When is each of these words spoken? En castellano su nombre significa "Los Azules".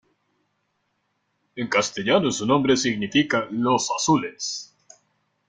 En 1.55 1.67
castellano 1.67 2.31
su 2.31 2.47
nombre 2.47 2.75
significa 2.75 3.47
"Los 3.51 3.91
Azules". 3.91 4.75